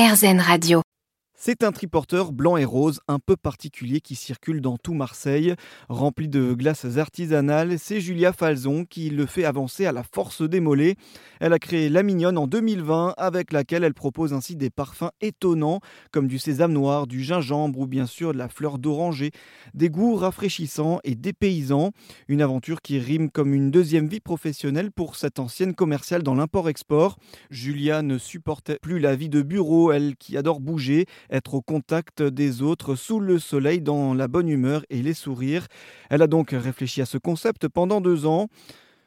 RZN 0.00 0.40
Radio. 0.40 0.89
C'est 1.42 1.64
un 1.64 1.72
triporteur 1.72 2.32
blanc 2.32 2.58
et 2.58 2.66
rose 2.66 3.00
un 3.08 3.18
peu 3.18 3.34
particulier 3.34 4.02
qui 4.02 4.14
circule 4.14 4.60
dans 4.60 4.76
tout 4.76 4.92
Marseille. 4.92 5.54
Rempli 5.88 6.28
de 6.28 6.52
glaces 6.52 6.98
artisanales, 6.98 7.78
c'est 7.78 7.98
Julia 7.98 8.34
Falzon 8.34 8.84
qui 8.84 9.08
le 9.08 9.24
fait 9.24 9.46
avancer 9.46 9.86
à 9.86 9.92
la 9.92 10.02
force 10.02 10.42
des 10.42 10.60
mollets. 10.60 10.96
Elle 11.40 11.54
a 11.54 11.58
créé 11.58 11.88
La 11.88 12.02
Mignonne 12.02 12.36
en 12.36 12.46
2020 12.46 13.14
avec 13.16 13.54
laquelle 13.54 13.84
elle 13.84 13.94
propose 13.94 14.34
ainsi 14.34 14.54
des 14.54 14.68
parfums 14.68 15.12
étonnants 15.22 15.80
comme 16.12 16.28
du 16.28 16.38
sésame 16.38 16.74
noir, 16.74 17.06
du 17.06 17.22
gingembre 17.22 17.78
ou 17.78 17.86
bien 17.86 18.04
sûr 18.04 18.34
de 18.34 18.38
la 18.38 18.50
fleur 18.50 18.76
d'oranger. 18.76 19.30
Des 19.72 19.88
goûts 19.88 20.16
rafraîchissants 20.16 21.00
et 21.04 21.14
dépaysants. 21.14 21.92
Une 22.28 22.42
aventure 22.42 22.82
qui 22.82 22.98
rime 22.98 23.30
comme 23.30 23.54
une 23.54 23.70
deuxième 23.70 24.08
vie 24.08 24.20
professionnelle 24.20 24.92
pour 24.92 25.16
cette 25.16 25.38
ancienne 25.38 25.74
commerciale 25.74 26.22
dans 26.22 26.34
l'import-export. 26.34 27.16
Julia 27.48 28.02
ne 28.02 28.18
supportait 28.18 28.78
plus 28.82 28.98
la 28.98 29.16
vie 29.16 29.30
de 29.30 29.40
bureau, 29.40 29.90
elle 29.90 30.16
qui 30.16 30.36
adore 30.36 30.60
bouger 30.60 31.06
être 31.30 31.54
au 31.54 31.62
contact 31.62 32.22
des 32.22 32.62
autres 32.62 32.94
sous 32.94 33.20
le 33.20 33.38
soleil 33.38 33.80
dans 33.80 34.14
la 34.14 34.28
bonne 34.28 34.48
humeur 34.48 34.84
et 34.90 35.02
les 35.02 35.14
sourires. 35.14 35.66
Elle 36.10 36.22
a 36.22 36.26
donc 36.26 36.50
réfléchi 36.50 37.00
à 37.00 37.06
ce 37.06 37.18
concept 37.18 37.68
pendant 37.68 38.00
deux 38.00 38.26
ans. 38.26 38.48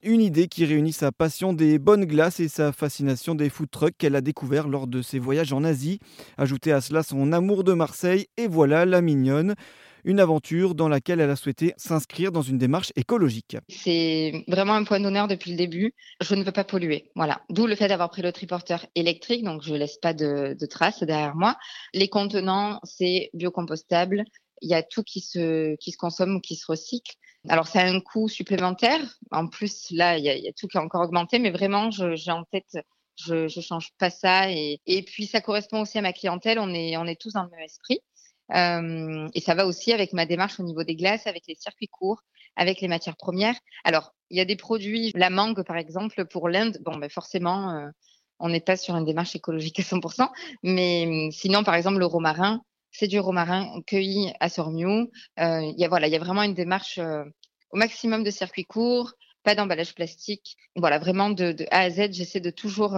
Une 0.06 0.22
idée 0.22 0.50
qui 0.50 0.66
réunit 0.66 0.92
sa 0.92 1.14
passion 1.14 1.54
des 1.54 1.80
bonnes 1.80 2.04
glaces 2.04 2.42
et 2.42 2.50
sa 2.50 2.74
fascination 2.74 3.36
des 3.36 3.50
food 3.50 3.72
trucks 3.72 3.96
qu'elle 3.98 4.18
a 4.18 4.22
découvert 4.22 4.68
lors 4.68 4.86
de 4.86 5.02
ses 5.02 5.18
voyages 5.18 5.54
en 5.54 5.64
Asie. 5.64 6.00
Ajoutez 6.38 6.74
à 6.74 6.82
cela 6.82 7.04
son 7.04 7.32
amour 7.32 7.64
de 7.64 7.72
Marseille 7.72 8.28
et 8.36 8.48
voilà 8.48 8.86
la 8.86 9.00
mignonne 9.00 9.56
une 10.04 10.20
aventure 10.20 10.76
dans 10.76 10.90
laquelle 10.90 11.22
elle 11.22 11.30
a 11.30 11.36
souhaité 11.36 11.74
s'inscrire 11.78 12.32
dans 12.32 12.42
une 12.42 12.58
démarche 12.58 12.92
écologique. 12.96 13.58
C'est 13.70 14.44
vraiment 14.48 14.74
un 14.74 14.84
point 14.84 15.00
d'honneur 15.00 15.28
depuis 15.28 15.52
le 15.52 15.58
début. 15.58 15.94
Je 16.22 16.36
ne 16.36 16.44
veux 16.44 16.52
pas 16.52 16.64
polluer. 16.64 17.10
Voilà. 17.16 17.42
D'où 17.50 17.68
le 17.68 17.76
fait 17.76 17.88
d'avoir 17.88 18.10
pris 18.10 18.22
le 18.22 18.32
triporteur 18.32 18.86
électrique, 18.96 19.44
donc 19.44 19.62
je 19.64 19.72
ne 19.72 19.78
laisse 19.78 19.98
pas 19.98 20.14
de, 20.14 20.58
traces 20.66 21.04
derrière 21.04 21.36
moi. 21.36 21.56
Les 21.94 22.10
contenants, 22.10 22.80
c'est 22.84 23.30
biocompostable. 23.34 24.24
Il 24.62 24.70
y 24.70 24.74
a 24.74 24.84
tout 24.84 25.04
qui 25.04 25.20
se, 25.20 25.76
qui 25.76 25.92
se 25.92 25.98
consomme 25.98 26.36
ou 26.36 26.40
qui 26.40 26.56
se 26.56 26.66
recycle. 26.68 27.16
Alors, 27.50 27.68
ça 27.68 27.82
a 27.82 27.86
un 27.86 28.00
coût 28.00 28.30
supplémentaire. 28.30 29.02
En 29.32 29.48
plus, 29.48 29.92
là, 29.92 30.18
il 30.18 30.23
y 30.23 30.30
a, 30.30 30.54
tout 30.54 30.68
qui 30.68 30.78
a 30.78 30.82
encore 30.82 31.02
augmenté, 31.02 31.40
mais 31.40 31.52
vraiment, 31.52 31.92
j'ai 31.92 32.32
en 32.32 32.44
tête 32.45 32.78
je 33.16 33.44
ne 33.44 33.62
change 33.62 33.92
pas 34.00 34.10
ça. 34.10 34.50
Et, 34.52 34.80
et, 34.86 35.04
puis, 35.04 35.28
ça 35.28 35.42
correspond 35.42 35.82
aussi 35.82 35.98
à 35.98 36.02
ma 36.02 36.14
clientèle. 36.14 36.58
On 36.60 36.73
est, 36.73 36.98
on 36.98 37.06
est 37.06 37.20
tous 37.20 37.34
dans 37.34 37.44
le 37.44 37.50
même 37.50 37.60
esprit. 37.60 38.00
Euh, 38.54 39.28
et 39.34 39.42
ça 39.42 39.56
va 39.56 39.66
aussi 39.66 39.94
avec 39.94 40.14
ma 40.14 40.26
démarche 40.26 40.60
au 40.60 40.64
niveau 40.64 40.84
des 40.84 40.95
glaces, 40.95 41.28
avec 41.28 41.44
les 41.48 41.56
circuits 41.56 41.88
courts, 41.88 42.22
avec 42.56 42.82
les 42.82 42.88
matières 42.88 43.16
premières. 43.16 43.56
Alors, 43.84 44.14
il 44.30 44.38
y 44.38 44.42
a 44.42 44.45
des 44.45 44.56
produits, 44.56 45.12
la 45.16 45.30
mangue 45.30 45.64
par 45.64 45.78
exemple, 45.78 46.26
pour 46.26 46.50
l'Inde, 46.50 46.78
bon, 46.82 46.98
ben 46.98 47.10
forcément, 47.10 47.72
euh, 47.72 47.90
on 48.40 48.50
n'est 48.50 48.62
pas 48.62 48.78
sur 48.78 48.95
une 48.95 49.06
démarche 49.06 49.36
écologique 49.36 49.80
à 49.80 49.84
100%, 49.84 50.30
mais 50.64 51.06
hum, 51.08 51.32
sinon, 51.32 51.64
par 51.64 51.76
exemple, 51.76 52.00
le 52.00 52.06
romarin, 52.06 52.62
c'est 52.94 53.08
du 53.08 53.19
romarin 53.19 53.81
cueilli 53.86 54.31
à 54.39 54.47
Sormiou. 54.47 55.09
Euh, 55.39 55.61
il 55.61 55.75
y 55.77 55.83
a 55.83 55.89
voilà, 55.89 56.08
il 56.08 56.13
y 56.13 56.16
a 56.16 56.19
vraiment 56.19 56.44
une 56.44 56.53
démarche 56.53 56.99
au 56.99 57.77
maximum 57.77 58.23
de 58.23 58.31
circuits 58.31 58.63
courts, 58.63 59.11
pas 59.44 59.55
d'emballage 59.55 59.94
plastique. 59.94 60.55
Voilà, 60.77 60.99
vraiment 60.99 61.30
de, 61.30 61.52
de 61.52 61.66
A 61.71 61.80
à 61.80 61.89
Z, 61.89 62.14
j'essaie 62.14 62.39
de 62.39 62.52
toujours 62.52 62.97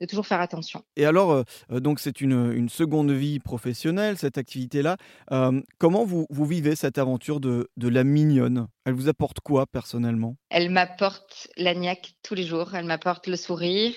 de 0.00 0.06
toujours 0.06 0.26
faire 0.26 0.40
attention. 0.40 0.82
Et 0.96 1.06
alors, 1.06 1.32
euh, 1.32 1.42
euh, 1.70 1.80
donc 1.80 2.00
c'est 2.00 2.20
une, 2.20 2.68
seconde 2.68 3.10
vie 3.10 3.38
professionnelle, 3.38 4.16
cette 4.18 4.38
activité-là. 4.38 4.96
Euh, 5.32 5.60
comment 5.78 6.04
vous, 6.04 6.26
vous, 6.30 6.46
vivez 6.46 6.76
cette 6.76 6.98
aventure 6.98 7.40
de, 7.40 7.68
de, 7.76 7.88
la 7.88 8.04
mignonne? 8.04 8.68
Elle 8.84 8.94
vous 8.94 9.08
apporte 9.08 9.40
quoi 9.40 9.66
personnellement? 9.66 10.36
Elle 10.50 10.70
m'apporte 10.70 11.48
l'agnac 11.56 12.14
tous 12.22 12.34
les 12.34 12.44
jours, 12.44 12.74
elle 12.74 12.86
m'apporte 12.86 13.26
le 13.26 13.36
sourire 13.36 13.94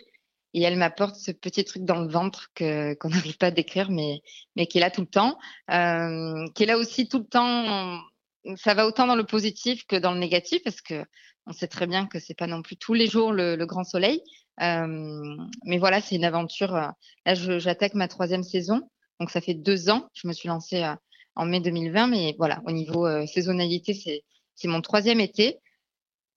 et 0.58 0.63
elle 0.63 0.77
m'apporte 0.77 1.16
ce 1.16 1.31
petit 1.31 1.63
truc 1.63 1.83
dans 1.83 2.02
le 2.02 2.09
ventre 2.09 2.52
qu'on 2.55 3.09
n'arrive 3.09 3.38
pas 3.38 3.47
à 3.47 3.52
décrire, 3.52 3.91
mais, 3.91 4.22
mais 4.55 4.66
qui 4.66 4.80
est 4.80 4.81
là 4.81 4.91
tout 4.91 5.02
le 5.02 5.08
temps, 5.08 5.38
qui 5.69 6.64
est 6.64 6.67
là 6.67 6.77
aussi 6.77 7.08
tout 7.08 7.19
le 7.19 7.25
temps. 7.25 7.99
Ça 8.55 8.73
va 8.73 8.88
autant 8.88 9.08
dans 9.08 9.16
le 9.16 9.25
positif 9.25 9.86
que 9.88 9.97
dans 9.97 10.14
le 10.14 10.19
négatif, 10.19 10.64
parce 10.64 10.81
que 10.81 11.03
on 11.45 11.54
sait 11.54 11.67
très 11.67 11.86
bien 11.86 12.08
que 12.08 12.20
c'est 12.20 12.33
pas 12.33 12.48
non 12.48 12.61
plus 12.61 12.76
tous 12.77 12.93
les 12.93 13.08
jours 13.08 13.31
le 13.31 13.65
grand 13.65 13.83
soleil, 13.83 14.21
mais 14.59 15.77
voilà, 15.77 16.02
c'est 16.02 16.15
une 16.15 16.26
aventure. 16.26 16.73
Là, 16.73 16.95
j'attaque 17.36 17.93
ma 17.93 18.08
troisième 18.08 18.43
saison. 18.43 18.89
Donc, 19.20 19.31
ça 19.31 19.42
fait 19.42 19.54
deux 19.54 19.89
ans. 19.89 20.10
Je 20.14 20.27
me 20.27 20.33
suis 20.33 20.48
lancée 20.48 20.83
en 21.36 21.45
mai 21.45 21.60
2020. 21.60 22.08
Mais 22.08 22.36
voilà, 22.37 22.61
au 22.65 22.71
niveau 22.71 23.08
saisonnalité, 23.27 23.93
c'est 24.55 24.67
mon 24.67 24.81
troisième 24.81 25.20
été. 25.20 25.60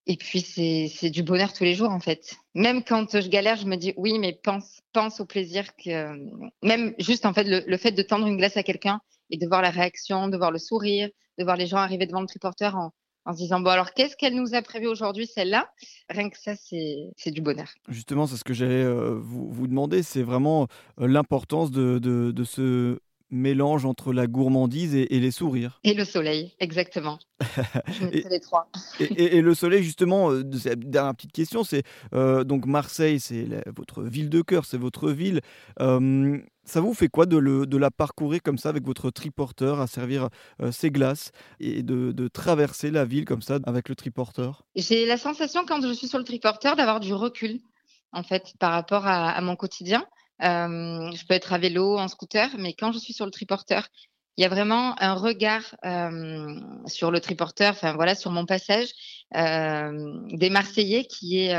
Et 0.06 0.16
puis, 0.16 0.41
c'est 0.41 1.11
du 1.11 1.22
bonheur 1.22 1.53
tous 1.53 1.65
les 1.65 1.75
jours, 1.75 1.91
en 1.91 2.00
fait. 2.00 2.37
Même 2.55 2.83
quand 2.83 3.21
je 3.21 3.28
galère, 3.28 3.56
je 3.56 3.66
me 3.66 3.77
dis, 3.77 3.93
oui, 3.97 4.19
mais 4.19 4.33
pense, 4.33 4.81
pense 4.93 5.21
au 5.21 5.27
plaisir 5.27 5.77
que, 5.77 6.16
même 6.62 6.94
juste, 6.99 7.27
en 7.27 7.33
fait, 7.33 7.44
le, 7.44 7.62
le 7.66 7.77
fait 7.77 7.93
de 7.93 8.03
tendre 8.03 8.27
une 8.27 8.37
glace 8.37 8.56
à 8.56 8.62
quelqu'un 8.62 9.00
et 9.31 9.37
de 9.37 9.47
voir 9.47 9.62
la 9.62 9.71
réaction, 9.71 10.28
de 10.28 10.37
voir 10.37 10.50
le 10.50 10.59
sourire, 10.59 11.09
de 11.38 11.44
voir 11.44 11.56
les 11.56 11.66
gens 11.66 11.78
arriver 11.78 12.06
devant 12.06 12.21
le 12.21 12.27
triporteur 12.27 12.77
en, 12.77 12.93
en 13.25 13.33
se 13.33 13.38
disant 13.38 13.61
bon 13.61 13.71
alors 13.71 13.93
qu'est-ce 13.93 14.16
qu'elle 14.16 14.34
nous 14.34 14.55
a 14.55 14.62
prévu 14.62 14.87
aujourd'hui 14.87 15.27
celle-là? 15.27 15.71
Rien 16.09 16.31
que 16.31 16.38
ça 16.38 16.55
c'est 16.56 17.31
du 17.31 17.41
bonheur. 17.41 17.72
Justement 17.88 18.27
c'est 18.27 18.37
ce 18.37 18.44
que 18.44 18.55
j'allais 18.55 18.82
euh, 18.82 19.19
vous, 19.21 19.50
vous, 19.53 19.67
demander, 19.67 20.03
c'est 20.03 20.22
vraiment 20.22 20.69
euh, 21.00 21.06
l'importance 21.06 21.71
de, 21.71 21.99
de, 21.99 22.31
de, 22.31 22.44
ce 22.44 22.99
mélange 23.31 23.85
entre 23.85 24.13
la 24.13 24.27
gourmandise 24.27 24.95
et, 24.95 25.07
les 25.09 25.31
sourires. 25.31 25.81
Et 25.85 25.95
le 25.95 26.05
soleil, 26.05 26.55
exactement. 26.61 27.19
Et, 28.13 28.25
les 28.29 28.41
trois. 28.41 28.69
et, 29.01 29.41
le 29.41 29.55
soleil, 29.55 29.83
justement, 29.83 30.31
euh, 30.31 30.43
dernière 30.45 31.15
petite 31.15 31.33
question, 31.33 31.65
c'est 31.65 31.85
donc 32.13 32.67
Marseille, 32.67 33.19
c'est 33.19 33.47
votre 33.75 34.03
ville 34.03 34.29
de 34.29 34.43
cœur, 34.43 34.67
c'est 34.67 34.77
votre 34.77 35.11
ville. 35.11 35.41
Ça 36.71 36.81
vous 36.81 36.95
fait 36.95 37.09
quoi 37.09 37.27
de, 37.27 37.77
la 37.77 37.91
parcourir 37.91 38.41
comme 38.45 38.57
ça 38.57 38.69
avec 38.69 38.85
votre 38.85 39.11
triporteur, 39.11 39.81
à 39.81 39.89
servir 39.89 40.29
euh, 40.62 40.71
ses 40.71 40.93
glaces 40.93 41.33
et 41.59 41.83
de, 41.83 42.29
traverser 42.29 42.93
la 42.93 43.05
ville 43.05 43.25
comme 43.25 43.43
ça 43.43 43.59
avec 43.65 43.89
le 43.89 43.97
triporteur? 43.97 44.62
J'ai 44.77 45.05
la 45.05 45.17
sensation 45.17 45.65
quand 45.67 45.81
je 45.81 45.93
suis 45.93 46.07
sur 46.07 46.19
le 46.19 46.25
triporteur 46.25 46.77
d'avoir 46.77 47.01
du 47.01 47.12
recul 47.12 47.59
en 48.12 48.23
fait 48.23 48.55
par 48.61 48.71
rapport 48.71 49.05
à, 49.05 49.41
mon 49.41 49.57
quotidien. 49.57 50.07
Euh, 50.43 51.11
je 51.12 51.27
peux 51.27 51.34
être 51.34 51.53
à 51.53 51.59
vélo, 51.59 51.99
en 51.99 52.09
scooter, 52.09 52.51
mais 52.59 52.73
quand 52.75 52.93
je 52.93 52.99
suis 52.99 53.12
sur 53.12 53.25
le 53.25 53.31
triporteur, 53.31 53.89
il 54.37 54.43
y 54.43 54.45
a 54.45 54.49
vraiment 54.49 54.95
un 55.01 55.15
regard 55.15 55.77
euh, 55.84 56.59
sur 56.87 57.11
le 57.11 57.21
triporteur, 57.21 57.73
enfin 57.73 57.95
voilà, 57.95 58.15
sur 58.15 58.31
mon 58.31 58.47
passage 58.47 58.89
des 59.33 60.50
Marseillais 60.50 61.05
qui 61.05 61.41
est 61.41 61.55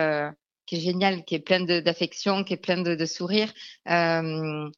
génial, 0.72 1.24
qui 1.25 1.36
est 1.36 1.40
plein 1.40 1.62
d'affection, 1.62 2.44
qui 2.44 2.53
est 2.53 2.58
plein 2.58 2.81
de 2.81 3.06
sourires. 3.06 3.53
Je 3.86 4.72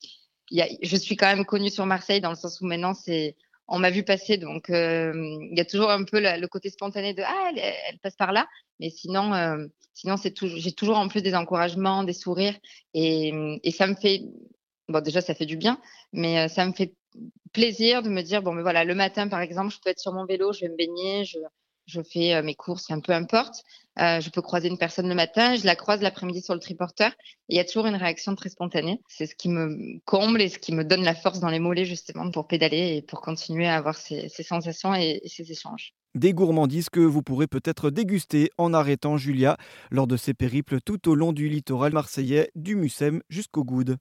suis 0.98 1.16
quand 1.16 1.28
même 1.28 1.46
connue 1.46 1.70
sur 1.70 1.86
Marseille 1.86 2.20
dans 2.20 2.32
le 2.32 2.36
sens 2.36 2.60
où 2.60 2.66
maintenant 2.66 2.94
c'est 2.94 3.38
on 3.68 3.80
m'a 3.80 3.92
vu 3.92 4.04
passer, 4.04 4.38
donc 4.38 4.70
euh, 4.70 5.14
il 5.52 5.58
y 5.58 5.62
a 5.62 5.66
toujours 5.66 5.90
un 5.90 6.04
peu 6.04 6.20
le 6.20 6.48
côté 6.48 6.70
spontané 6.70 7.14
de 7.14 7.24
ah 7.26 7.52
elle, 7.56 7.98
passe 8.00 8.16
par 8.16 8.32
là, 8.32 8.48
mais 8.80 8.90
sinon 8.90 9.34
euh, 9.34 9.66
sinon 9.94 10.18
c'est 10.18 10.32
toujours 10.32 10.60
j'ai 10.60 10.74
toujours 10.74 10.98
en 10.98 11.08
plus 11.08 11.22
des 11.22 11.36
encouragements, 11.36 12.04
des 12.04 12.14
sourires 12.14 12.58
et, 12.94 13.34
et 13.64 13.72
ça 13.72 13.88
me 13.88 13.96
fait 13.96 14.24
bon 14.90 15.02
déjà 15.02 15.22
ça 15.22 15.34
fait 15.34 15.46
du 15.46 15.58
bien, 15.58 15.80
mais 16.12 16.40
euh, 16.40 16.48
ça 16.48 16.66
me 16.66 16.74
fait 16.74 16.94
plaisir 17.54 18.04
de 18.04 18.10
me 18.10 18.22
dire 18.22 18.42
bon 18.42 18.54
mais 18.54 18.64
voilà 18.64 18.84
le 18.84 18.96
matin 18.96 19.28
par 19.28 19.42
exemple 19.42 19.74
je 19.74 19.80
peux 19.80 19.90
être 19.90 20.00
sur 20.00 20.14
mon 20.14 20.26
vélo, 20.26 20.52
je 20.54 20.62
vais 20.62 20.70
me 20.70 20.76
baigner, 20.78 21.24
je 21.26 21.40
je 21.86 22.02
fais 22.02 22.42
mes 22.42 22.56
courses, 22.56 22.90
un 22.92 23.00
peu 23.00 23.14
importe. 23.14 23.64
Euh, 24.00 24.20
je 24.20 24.30
peux 24.32 24.42
croiser 24.42 24.70
une 24.70 24.78
personne 24.78 25.08
le 25.08 25.14
matin, 25.14 25.56
je 25.56 25.66
la 25.66 25.76
croise 25.76 26.02
l'après-midi 26.02 26.42
sur 26.42 26.56
le 26.56 26.60
triporteur. 26.60 27.12
Il 27.50 27.56
y 27.56 27.60
a 27.60 27.66
toujours 27.66 27.86
une 27.86 27.96
réaction 27.96 28.36
très 28.36 28.50
spontanée. 28.50 29.02
C'est 29.08 29.28
ce 29.28 29.36
qui 29.36 29.50
me 29.50 30.00
comble 30.06 30.42
et 30.42 30.50
ce 30.50 30.58
qui 30.58 30.74
me 30.74 30.84
donne 30.84 31.04
la 31.04 31.14
force 31.14 31.40
dans 31.40 31.50
les 31.50 31.60
mollets 31.60 31.86
justement 31.86 32.30
pour 32.32 32.48
pédaler 32.48 32.96
et 32.98 33.02
pour 33.04 33.22
continuer 33.22 33.68
à 33.68 33.76
avoir 33.76 33.96
ces, 33.96 34.30
sensations 34.30 34.96
et, 34.96 35.22
et 35.24 35.30
ces 35.30 35.52
échanges. 35.52 35.94
Des 36.16 36.34
gourmandises 36.34 36.90
que 36.90 37.00
vous 37.00 37.22
pourrez 37.22 37.48
peut-être 37.48 37.92
déguster 37.92 38.50
en 38.58 38.74
arrêtant 38.74 39.18
Julia 39.18 39.58
lors 39.92 40.08
de 40.08 40.18
ses 40.18 40.34
périples 40.34 40.80
tout 40.82 41.10
au 41.10 41.16
long 41.16 41.34
du 41.34 41.48
littoral 41.48 41.94
marseillais 41.94 42.50
du 42.56 42.76
Mussem 42.76 43.22
jusqu'au 43.30 43.64
Goude. 43.64 43.98